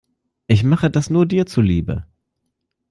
Ich 0.47 0.63
mache 0.63 0.89
das 0.89 1.11
nur 1.11 1.27
dir 1.27 1.45
zuliebe. 1.45 2.07